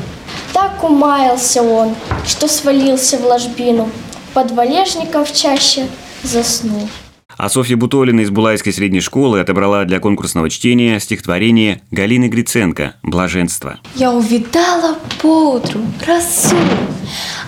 [0.54, 1.94] Так умаялся он,
[2.26, 3.90] что свалился в ложбину.
[4.32, 5.86] Под валежником в чаще
[6.26, 6.88] заснул.
[7.36, 13.78] А Софья Бутолина из Булайской средней школы отобрала для конкурсного чтения стихотворение Галины Гриценко «Блаженство».
[13.94, 16.56] Я увидала поутру росу,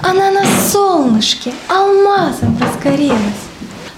[0.03, 3.19] она на солнышке алмазом разгорелась.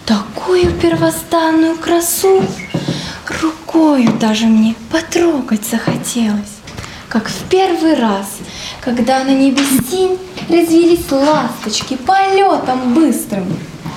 [0.06, 2.44] Такую первозданную красу
[3.42, 6.58] рукою даже мне потрогать захотелось.
[7.08, 8.38] Как в первый раз,
[8.80, 10.16] когда на небесин
[10.48, 13.46] развились ласточки полетом быстрым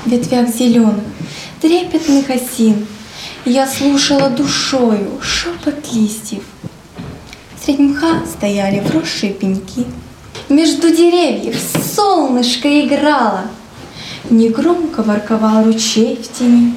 [0.05, 1.03] ветвях зеленых,
[1.61, 2.85] трепетных осин.
[3.45, 6.43] Я слушала душою шепот листьев.
[7.63, 9.85] Средь мха стояли вросшие пеньки.
[10.49, 11.57] Между деревьев
[11.95, 13.43] солнышко играло.
[14.29, 16.75] Негромко ворковал ручей в тени.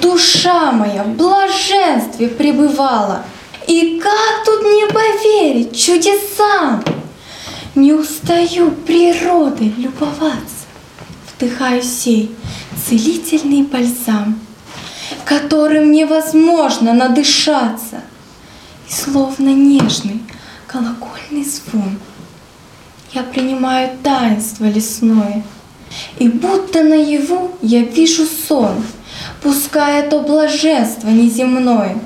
[0.00, 3.22] Душа моя в блаженстве пребывала.
[3.66, 6.84] И как тут не поверить чудесам?
[7.74, 10.66] Не устаю природой любоваться.
[11.36, 12.34] Вдыхаю сей
[12.88, 14.38] целительный бальзам,
[15.24, 18.02] которым невозможно надышаться.
[18.88, 20.22] И словно нежный
[20.66, 21.98] колокольный звон
[23.12, 25.42] я принимаю таинство лесное,
[26.18, 28.84] и будто наяву я вижу сон,
[29.42, 31.96] пуская то блаженство неземное.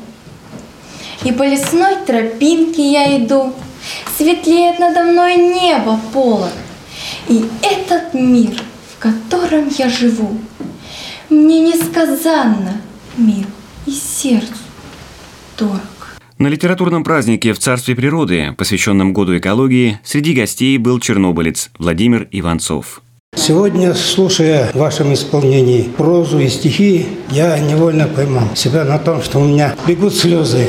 [1.24, 3.52] И по лесной тропинке я иду,
[4.16, 6.52] светлеет надо мной небо полок,
[7.28, 8.62] и этот мир,
[8.94, 10.38] в котором я живу,
[11.30, 12.80] мне несказанно
[13.16, 13.46] мил
[13.86, 14.52] и сердцу
[15.58, 15.80] дорог.
[16.38, 23.02] На литературном празднике в Царстве природы, посвященном Году экологии, среди гостей был чернобылец Владимир Иванцов.
[23.36, 29.38] Сегодня, слушая в вашем исполнении прозу и стихи, я невольно поймал себя на том, что
[29.38, 30.68] у меня бегут слезы.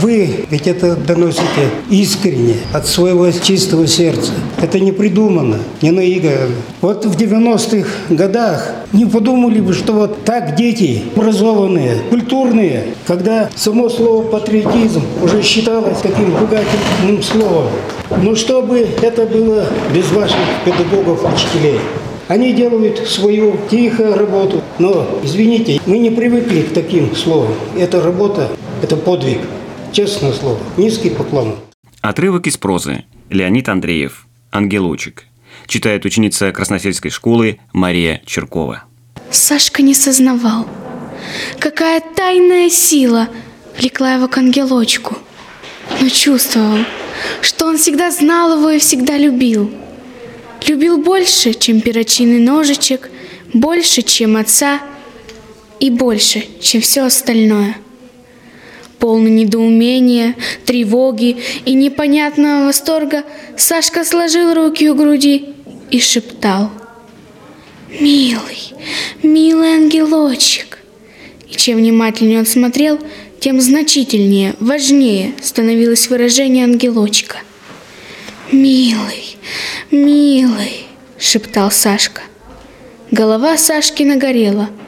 [0.00, 4.32] Вы ведь это доносите искренне, от своего чистого сердца.
[4.60, 6.54] Это не придумано, не наиграно.
[6.80, 13.88] Вот в 90-х годах не подумали бы, что вот так дети, образованные, культурные, когда само
[13.88, 17.68] слово патриотизм уже считалось таким ругательным словом.
[18.22, 21.78] Но чтобы это было без ваших педагогов, учителей.
[22.28, 24.62] Они делают свою тихую работу.
[24.78, 27.52] Но, извините, мы не привыкли к таким словам.
[27.76, 28.48] Эта работа–
[28.82, 29.38] это подвиг.
[29.92, 30.58] Честное слово.
[30.78, 31.58] Низкий поклон.
[32.00, 33.04] Отрывок из прозы.
[33.28, 34.26] Леонид Андреев.
[34.50, 35.24] «Ангелочек».
[35.66, 38.84] Читает ученица Красносельской школы Мария Черкова.
[39.30, 40.66] Сашка не сознавал,
[41.58, 43.28] какая тайная сила
[43.78, 45.18] влекла его к ангелочку,
[46.00, 46.78] но чувствовал,
[47.42, 49.70] что он всегда знал его и всегда любил.
[50.66, 53.10] Любил больше, чем перочинный ножичек,
[53.52, 54.80] больше, чем отца
[55.80, 57.76] и больше, чем все остальное–
[59.02, 63.24] Полный недоумения, тревоги и непонятного восторга,
[63.56, 65.56] Сашка сложил руки у груди
[65.90, 66.70] и шептал.
[67.98, 68.72] «Милый,
[69.24, 70.78] милый ангелочек!»
[71.48, 73.00] И чем внимательнее он смотрел,
[73.40, 77.38] тем значительнее, важнее становилось выражение ангелочка.
[78.52, 79.36] «Милый,
[79.90, 80.86] милый!»—
[81.18, 82.22] шептал Сашка.
[83.10, 84.70] Голова Сашки нагорела—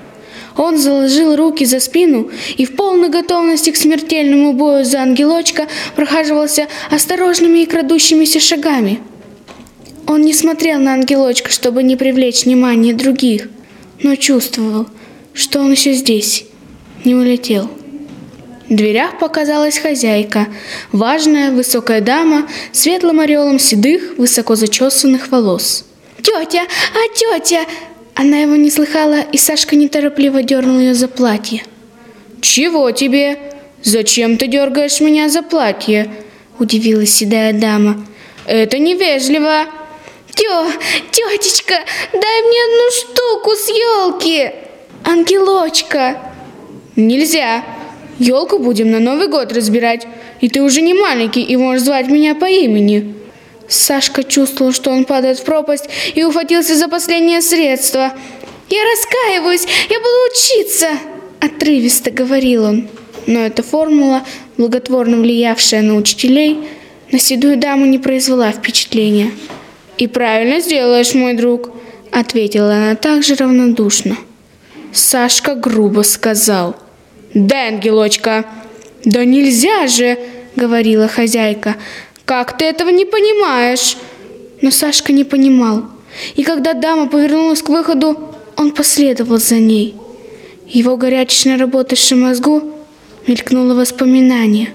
[0.57, 6.69] он заложил руки за спину и в полной готовности к смертельному бою за ангелочка прохаживался
[6.91, 9.01] осторожными и крадущимися шагами.
[10.07, 13.49] Он не смотрел на ангелочка, чтобы не привлечь внимание других,
[14.03, 14.87] но чувствовал,
[15.33, 16.45] что он еще здесь,
[17.05, 17.71] не улетел.
[18.69, 20.49] В дверях показалась хозяйка,
[20.93, 25.85] важная высокая дама, светлым орелом седых, высоко зачесанных волос.
[26.23, 26.63] «Тетя!
[26.63, 27.67] А тетя!»
[28.15, 31.65] Она его не слыхала, и Сашка неторопливо дернул ее за платье.
[32.41, 33.39] «Чего тебе?
[33.83, 36.11] Зачем ты дергаешь меня за платье?»
[36.59, 38.07] Удивилась седая дама.
[38.47, 39.67] «Это невежливо!»
[40.35, 40.67] «Тё,
[41.11, 41.75] тетечка,
[42.13, 44.51] дай мне одну штуку с елки!»
[45.05, 46.19] «Ангелочка!»
[46.97, 47.65] «Нельзя!
[48.19, 50.07] Елку будем на Новый год разбирать,
[50.41, 53.15] и ты уже не маленький и можешь звать меня по имени!»
[53.69, 58.13] Сашка чувствовал, что он падает в пропасть и ухватился за последнее средство.
[58.69, 59.67] «Я раскаиваюсь!
[59.89, 60.89] Я буду учиться!»
[61.41, 62.89] Отрывисто говорил он.
[63.27, 64.25] Но эта формула,
[64.57, 66.69] благотворно влиявшая на учителей,
[67.11, 69.31] на седую даму не произвела впечатления.
[69.99, 71.71] «И правильно сделаешь, мой друг»,—
[72.11, 74.17] ответила она также равнодушно.
[74.93, 76.77] Сашка грубо сказал.
[77.33, 78.45] «Да, ангелочка!»
[79.05, 80.19] «Да нельзя же!»—
[80.57, 81.77] говорила хозяйка.
[82.25, 83.97] Как ты этого не понимаешь?
[84.63, 85.85] Но Сашка не понимал.
[86.37, 89.95] И когда дама повернулась к выходу, он последовал за ней.
[90.67, 92.63] Его горячечно работавшем мозгу
[93.27, 94.73] мелькнуло воспоминание,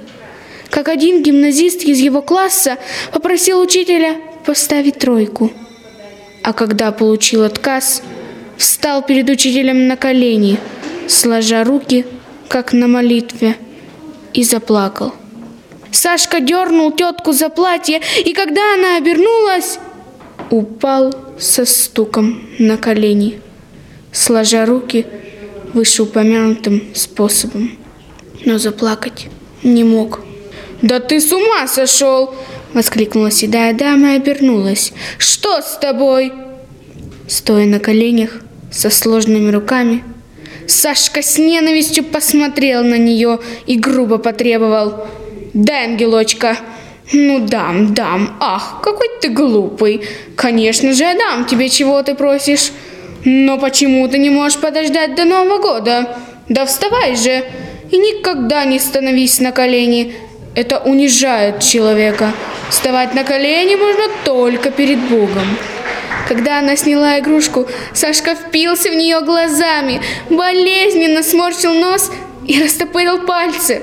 [0.69, 2.77] как один гимназист из его класса
[3.11, 5.51] попросил учителя поставить тройку.
[6.43, 8.03] А когда получил отказ,
[8.57, 10.59] встал перед учителем на колени,
[11.07, 12.05] сложа руки,
[12.47, 13.55] как на молитве,
[14.33, 15.13] и заплакал.
[15.91, 19.79] Сашка дернул тетку за платье, и когда она обернулась,
[20.49, 23.41] упал со стуком на колени,
[24.11, 25.05] сложа руки
[25.73, 27.77] вышеупомянутым способом.
[28.45, 29.27] Но заплакать
[29.63, 30.21] не мог.
[30.81, 32.33] «Да ты с ума сошел!»—
[32.73, 34.93] воскликнула седая дама и обернулась.
[35.17, 36.31] «Что с тобой?»
[37.27, 40.03] Стоя на коленях, со сложными руками,
[40.67, 45.07] Сашка с ненавистью посмотрел на нее и грубо потребовал.
[45.53, 46.57] «Дай, ангелочка!»
[47.11, 48.37] «Ну дам, дам.
[48.39, 50.01] Ах, какой ты глупый.
[50.35, 52.71] Конечно же, я дам тебе, чего ты просишь.
[53.25, 56.17] Но почему ты не можешь подождать до Нового года?
[56.49, 57.43] Да вставай же
[57.89, 60.13] и никогда не становись на колени.
[60.53, 62.31] Это унижает человека.
[62.69, 65.57] Вставать на колени можно только перед Богом».
[66.27, 72.11] Когда она сняла игрушку, Сашка впился в нее глазами, болезненно сморщил нос
[72.47, 73.81] и растопырил пальцы.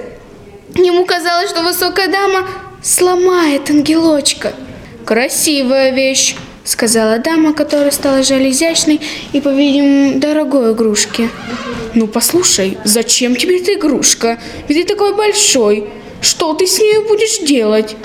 [0.75, 2.47] Ему казалось, что высокая дама
[2.83, 4.53] сломает ангелочка.
[5.05, 9.01] «Красивая вещь»,— сказала дама, которая стала жаль изящной
[9.33, 11.31] и, по-видимому, дорогой игрушки.
[11.95, 14.39] «Ну, послушай, зачем тебе эта игрушка?
[14.69, 15.89] Ведь ты такой большой.
[16.21, 17.97] Что ты с ней будешь делать?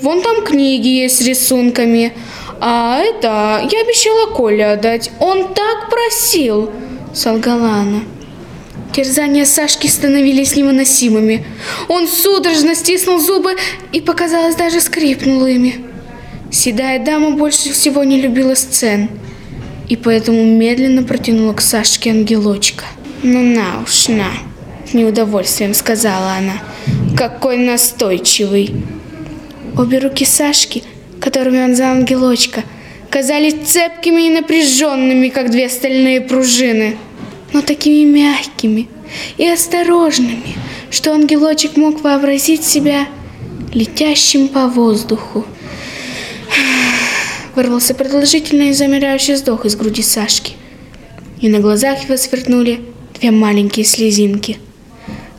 [0.00, 2.14] Вон там книги есть с рисунками.
[2.60, 5.10] А это я обещала Коле отдать.
[5.20, 6.70] Он так просил»,—
[7.14, 8.00] солгала она.
[8.96, 11.44] Терзания Сашки становились невыносимыми.
[11.86, 13.54] Он судорожно стиснул зубы
[13.92, 15.84] и, показалось, даже скрипнул ими.
[16.50, 19.10] Седая дама больше всего не любила сцен,
[19.90, 22.84] и поэтому медленно протянула к Сашке ангелочка.
[23.22, 24.30] «Ну на уж, на!»–
[24.90, 26.62] с неудовольствием сказала она.
[27.18, 28.72] «Какой настойчивый!»
[29.76, 30.84] Обе руки Сашки,
[31.20, 32.62] которыми он взял ангелочка,
[33.10, 36.96] казались цепкими и напряженными, как две стальные пружины–
[37.52, 38.88] но такими мягкими
[39.36, 40.56] и осторожными,
[40.90, 43.06] что ангелочек мог вообразить себя
[43.72, 45.44] летящим по воздуху.
[47.54, 50.54] Вырвался продолжительный и замирающий вздох из груди Сашки.
[51.40, 52.80] И на глазах его сверкнули
[53.18, 54.58] две маленькие слезинки.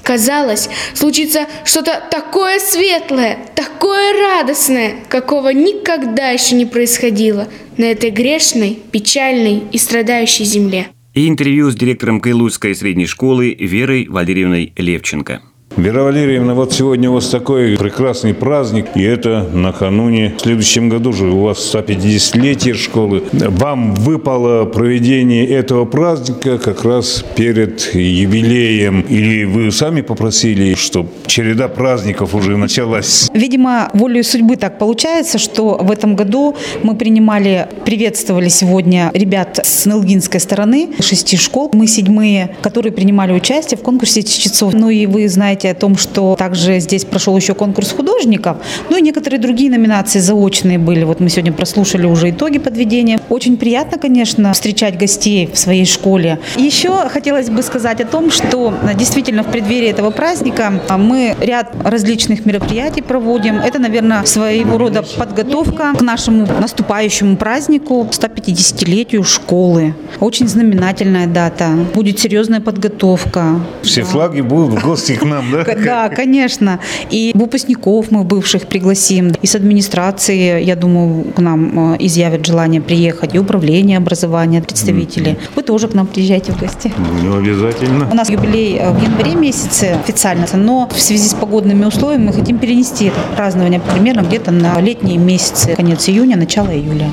[0.03, 8.79] Казалось, случится что-то такое светлое, такое радостное, какого никогда еще не происходило на этой грешной,
[8.91, 10.87] печальной и страдающей земле
[11.17, 15.41] и интервью с директором Кайлуйской средней школы Верой Валерьевной Левченко.
[15.77, 20.33] Вера Валерьевна, вот сегодня у вас такой прекрасный праздник, и это накануне.
[20.35, 23.21] В следующем году же у вас 150-летие школы.
[23.31, 29.01] Вам выпало проведение этого праздника как раз перед юбилеем.
[29.01, 33.29] Или вы сами попросили, чтобы череда праздников уже началась?
[33.35, 39.85] Видимо, волей судьбы так получается, что в этом году мы принимали, приветствовали сегодня ребят с
[39.85, 41.69] Нелгинской стороны, шести школ.
[41.73, 44.73] Мы седьмые, которые принимали участие в конкурсе чтецов.
[44.73, 48.57] Ну и вы знаете, о том, что также здесь прошел еще конкурс художников,
[48.89, 51.03] ну и некоторые другие номинации заочные были.
[51.03, 53.19] Вот мы сегодня прослушали уже итоги подведения.
[53.29, 56.39] Очень приятно, конечно, встречать гостей в своей школе.
[56.55, 62.45] Еще хотелось бы сказать о том, что действительно в преддверии этого праздника мы ряд различных
[62.45, 63.57] мероприятий проводим.
[63.57, 69.95] Это, наверное, своего рода подготовка к нашему наступающему празднику 150-летию школы.
[70.19, 71.69] Очень знаменательная дата.
[71.93, 73.61] Будет серьезная подготовка.
[73.81, 74.07] Все да.
[74.07, 75.56] флаги будут в гости к нам, да?
[75.65, 76.79] Да, конечно.
[77.09, 79.31] И выпускников мы бывших пригласим.
[79.41, 83.35] И с администрации, я думаю, к нам э, изъявят желание приехать.
[83.35, 85.37] И управление образования, представители.
[85.55, 86.91] Вы тоже к нам приезжайте в гости.
[87.23, 88.07] Ну, обязательно.
[88.11, 92.33] У нас юбилей э, в январе месяце официально, но в связи с погодными условиями мы
[92.33, 97.09] хотим перенести празднование примерно где-то на летние месяцы, конец июня, начало июля.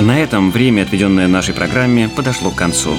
[0.00, 2.90] На этом время, отведенное нашей программе, подошло к концу.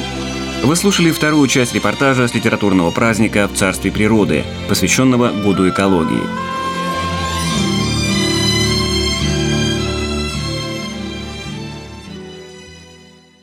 [0.66, 6.55] Вы слушали вторую часть репортажа с литературного праздника в Царстве природы, посвященного году экологии.